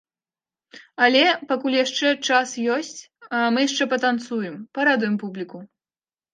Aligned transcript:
Але 1.07 1.21
пакуль 1.51 1.75
яшчэ 1.85 2.07
час 2.27 2.49
ёсць, 2.77 2.99
мы 3.53 3.59
яшчэ 3.69 3.83
патанцуем, 3.95 4.59
парадуем 4.81 5.15
публіку! 5.29 5.67